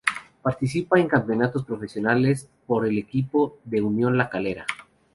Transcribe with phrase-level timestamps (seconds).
[0.41, 4.65] Participa en campeonatos profesionales por el equipo de Unión La Calera.